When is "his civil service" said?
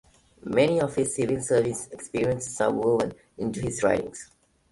0.95-1.87